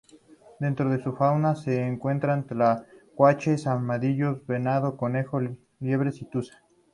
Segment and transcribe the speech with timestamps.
[0.59, 5.39] Dentro de su fauna se encuentran tlacuaches, armadillo, venado, conejo,
[5.79, 6.57] liebres y tuza.